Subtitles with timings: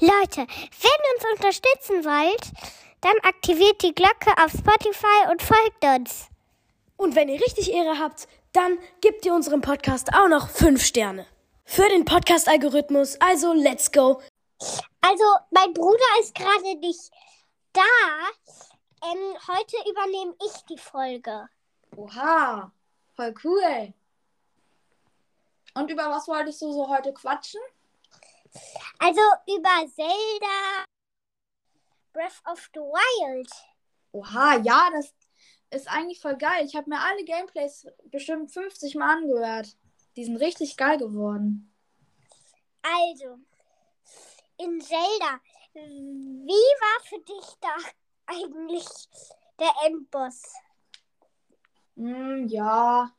[0.00, 2.52] Leute, wenn ihr uns unterstützen wollt,
[3.00, 6.28] dann aktiviert die Glocke auf Spotify und folgt uns.
[6.96, 11.26] Und wenn ihr richtig Ehre habt, dann gebt ihr unserem Podcast auch noch 5 Sterne.
[11.64, 14.20] Für den Podcast-Algorithmus, also let's go.
[15.00, 17.10] Also, mein Bruder ist gerade nicht
[17.72, 17.82] da.
[19.02, 21.48] Ähm, heute übernehme ich die Folge.
[21.96, 22.72] Oha,
[23.14, 23.92] voll cool.
[25.74, 27.60] Und über was wolltest du so heute quatschen?
[28.98, 30.84] Also über Zelda
[32.12, 33.50] Breath of the Wild.
[34.12, 35.12] Oha, ja, das
[35.70, 36.64] ist eigentlich voll geil.
[36.64, 39.76] Ich habe mir alle Gameplays bestimmt 50 Mal angehört.
[40.16, 41.74] Die sind richtig geil geworden.
[42.82, 43.38] Also,
[44.58, 45.40] in Zelda,
[45.74, 47.74] wie war für dich da
[48.26, 48.86] eigentlich
[49.58, 50.42] der Endboss?
[51.96, 53.10] Hm, ja,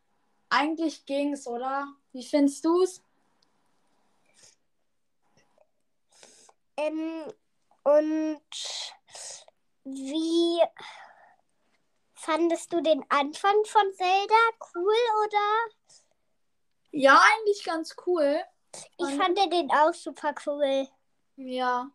[0.50, 1.88] eigentlich ging's, oder?
[2.12, 3.02] Wie findest du's?
[6.78, 7.32] Ähm,
[7.84, 8.42] und
[9.84, 10.62] wie
[12.14, 14.36] fandest du den Anfang von Zelda?
[14.74, 14.96] Cool
[15.26, 16.06] oder?
[16.92, 18.44] Ja, eigentlich ganz cool.
[18.98, 20.88] Ich Und- fand den auch super cool.
[21.38, 21.90] Ja.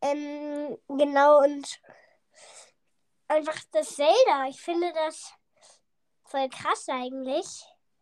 [0.00, 1.80] Ähm, genau, und
[3.26, 4.46] einfach das Zelda.
[4.48, 5.32] Ich finde das
[6.24, 7.46] voll krass eigentlich.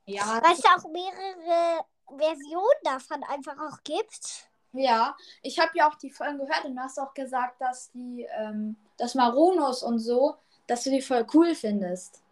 [0.05, 4.49] Ja, Weil es auch mehrere Versionen davon einfach auch gibt.
[4.73, 5.17] ja.
[5.43, 8.77] Ich habe ja auch die Folgen gehört und du hast auch gesagt, dass die, ähm,
[8.97, 12.23] das Maronus und so, dass du die voll cool findest.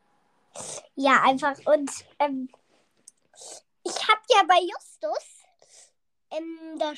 [0.94, 1.58] Ja, einfach.
[1.66, 2.48] Und ähm,
[3.82, 5.42] ich habe ja bei Justus,
[6.30, 6.92] ähm, da,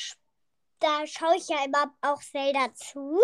[0.80, 3.20] da schaue ich ja immer auch Zelda zu.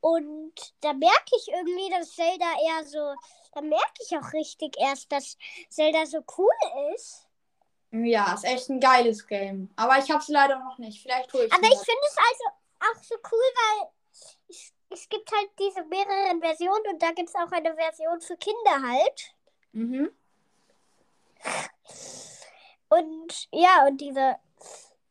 [0.00, 3.14] Und da merke ich irgendwie, dass Zelda eher so,
[3.52, 5.36] da merke ich auch richtig erst, dass
[5.68, 6.50] Zelda so cool
[6.94, 7.28] ist.
[7.92, 9.70] Ja, ist echt ein geiles Game.
[9.76, 11.02] Aber ich habe es leider noch nicht.
[11.02, 12.44] Vielleicht hole ich Aber ich finde es also
[12.80, 13.88] auch so cool, weil
[14.48, 18.36] es, es gibt halt diese mehreren Versionen und da gibt es auch eine Version für
[18.38, 19.34] Kinder halt.
[19.72, 20.10] Mhm.
[22.88, 24.36] Und ja, und diese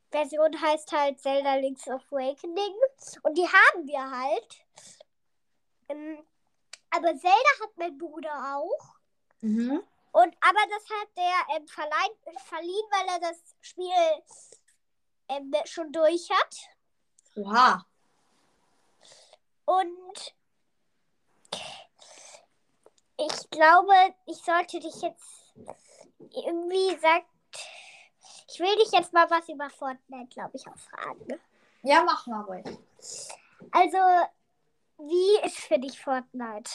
[0.09, 2.75] Version heißt halt Zelda Link's Awakening.
[3.21, 4.65] Und die haben wir halt.
[5.89, 6.17] Ähm,
[6.89, 8.95] aber Zelda hat mein Bruder auch.
[9.41, 9.83] Mhm.
[10.11, 13.87] Und aber das hat der ähm, verleihen, verliehen, weil er das Spiel
[15.29, 16.55] ähm, schon durch hat.
[17.35, 17.85] Oha.
[19.65, 20.35] Und
[23.17, 23.93] ich glaube,
[24.25, 25.53] ich sollte dich jetzt
[26.17, 27.27] irgendwie sagt.
[28.49, 31.39] Ich will dich jetzt mal was über Fortnite, glaube ich, auch fragen.
[31.83, 32.65] Ja, mach mal ruhig.
[33.71, 33.97] Also,
[34.97, 36.69] wie ist für dich Fortnite?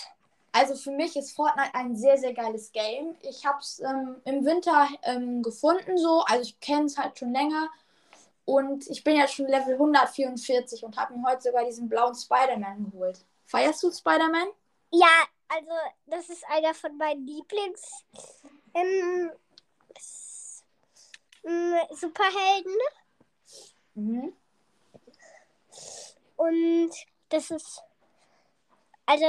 [0.59, 3.15] Also für mich ist Fortnite ein sehr, sehr geiles Game.
[3.21, 6.23] Ich habe es ähm, im Winter ähm, gefunden so.
[6.27, 7.69] Also ich kenne es halt schon länger.
[8.47, 12.91] Und ich bin jetzt schon Level 144 und habe mir heute sogar diesen blauen Spider-Man
[12.91, 13.21] geholt.
[13.45, 14.49] Feierst du Spider-Man?
[14.93, 15.73] Ja, also,
[16.07, 18.07] das ist einer von meinen Lieblings
[18.73, 19.31] ähm,
[21.45, 22.79] ähm, Superhelden.
[23.93, 24.33] Mhm.
[26.37, 26.93] Und
[27.29, 27.83] das ist,
[29.05, 29.27] also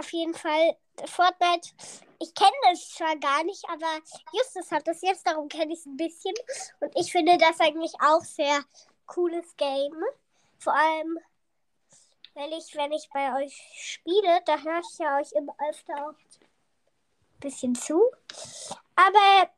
[0.00, 1.70] auf jeden Fall Fortnite.
[2.18, 4.00] Ich kenne das zwar gar nicht, aber
[4.32, 6.34] Justus hat das jetzt, darum kenne ich es ein bisschen.
[6.80, 8.64] Und ich finde das eigentlich auch sehr
[9.06, 10.02] cooles Game.
[10.58, 11.18] Vor allem,
[12.34, 16.12] weil ich, wenn ich bei euch spiele, da höre ich ja euch immer öfter auch
[16.12, 18.02] ein bisschen zu.
[18.96, 19.50] Aber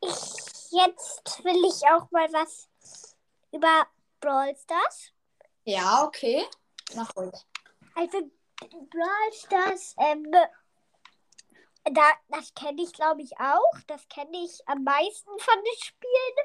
[0.00, 2.68] ich, jetzt will ich auch mal was
[3.52, 3.86] über
[4.20, 5.12] Brawl Stars.
[5.64, 6.44] Ja, okay.
[6.94, 7.34] Mach ruhig.
[7.94, 8.30] Also
[8.68, 10.30] Brawl Stars, ähm,
[11.84, 13.80] da, das kenne ich glaube ich auch.
[13.86, 16.36] Das kenne ich am meisten von den Spielen.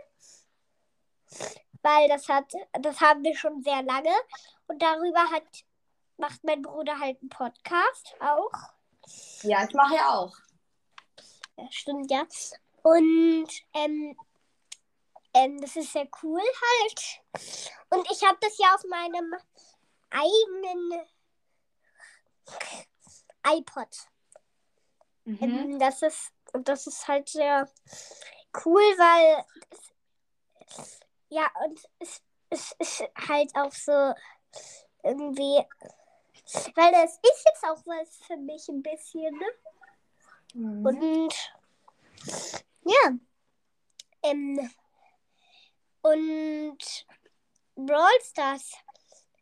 [1.82, 4.14] Weil das hat, das haben wir schon sehr lange.
[4.68, 5.44] Und darüber hat,
[6.18, 8.52] macht mein Bruder halt einen Podcast auch.
[9.44, 10.36] Ja, ich mache ja auch.
[11.58, 12.26] Ja, stimmt, ja.
[12.82, 14.18] Und ähm,
[15.34, 17.22] ähm, das ist sehr cool halt.
[17.90, 19.36] Und ich habe das ja auf meinem
[20.10, 21.06] eigenen
[23.48, 23.88] iPod.
[25.26, 25.38] Mhm.
[25.42, 27.70] Ähm, das ist und das ist halt sehr
[28.66, 31.00] cool, weil es,
[31.30, 34.14] ja und es, es ist halt auch so
[35.04, 35.66] irgendwie,
[36.76, 39.46] weil das ist jetzt auch was für mich ein bisschen, ne?
[40.54, 40.86] Mhm.
[40.86, 41.34] Und
[42.84, 43.12] ja.
[44.24, 44.72] Ähm,
[46.02, 47.06] und
[47.76, 48.74] Brawl Stars.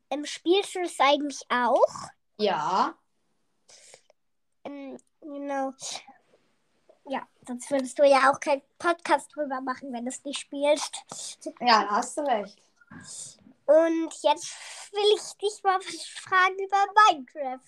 [0.10, 2.10] Ähm, spielst du es eigentlich auch?
[2.44, 2.94] Ja.
[4.64, 5.74] Ähm, genau.
[7.06, 11.04] Ja, sonst würdest du ja auch keinen Podcast drüber machen, wenn du es nicht spielst.
[11.60, 12.62] Ja, da hast du recht.
[13.66, 14.56] Und jetzt
[14.92, 17.60] will ich dich mal was fragen über Minecraft.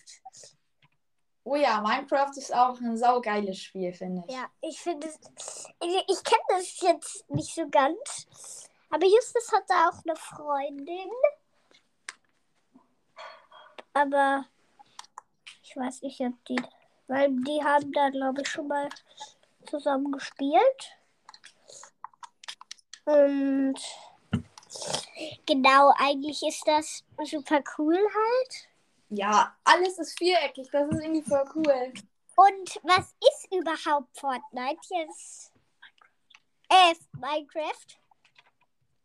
[1.44, 4.34] Oh ja, Minecraft ist auch ein saugeiles Spiel, finde ich.
[4.36, 8.28] Ja, ich finde, es- ich, ich kenne das jetzt nicht so ganz.
[8.90, 11.10] Aber Justus hat da auch eine Freundin.
[13.94, 14.46] Aber
[15.76, 16.62] ich weiß nicht, ob die,
[17.08, 18.88] weil die haben da, glaube ich, schon mal
[19.70, 20.98] zusammen gespielt.
[23.04, 23.76] Und
[25.46, 28.70] genau, eigentlich ist das super cool halt.
[29.10, 31.94] Ja, alles ist viereckig, das ist irgendwie voll cool.
[32.38, 35.52] Und was ist überhaupt Fortnite jetzt?
[36.70, 38.00] Äh, Minecraft?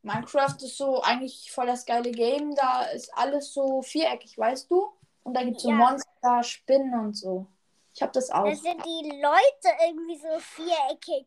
[0.02, 4.99] Minecraft ist so eigentlich voll das geile Game, da ist alles so viereckig, weißt du?
[5.24, 5.76] Und da gibt es so Ja.
[5.76, 7.46] Monster, Spinnen und so.
[7.94, 8.44] Ich habe das auch.
[8.44, 11.26] Da sind die Leute irgendwie so viereckig.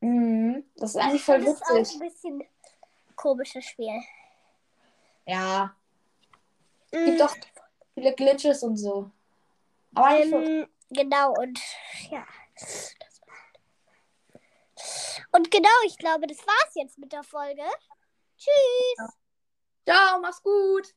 [0.00, 1.98] Mhm, das ist eigentlich voll Das ist auch ein witzig.
[2.00, 2.44] bisschen
[3.16, 4.00] komisches Spiel.
[5.26, 5.74] Ja,
[6.92, 7.36] Mm, gibt auch
[7.94, 9.10] viele Glitches und so.
[9.94, 11.60] Aber ähm, genau, und
[12.10, 12.26] ja.
[15.32, 17.62] Und genau, ich glaube, das war's jetzt mit der Folge.
[18.36, 19.08] Tschüss.
[19.86, 20.92] Ciao, mach's gut.